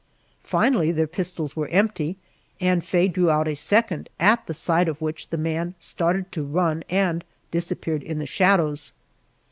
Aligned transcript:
Finally 0.43 0.91
their 0.91 1.05
pistols 1.05 1.55
were 1.55 1.67
empty, 1.67 2.17
and 2.59 2.83
Faye 2.83 3.07
drew 3.07 3.29
out 3.29 3.47
a 3.47 3.53
second, 3.55 4.09
at 4.19 4.47
the 4.47 4.53
sight 4.55 4.87
of 4.87 4.99
which 4.99 5.29
the 5.29 5.37
man 5.37 5.75
started 5.77 6.31
to 6.31 6.41
run 6.41 6.83
and 6.89 7.23
disappeared 7.51 8.01
in 8.01 8.17
the 8.17 8.25
shadows. 8.25 8.93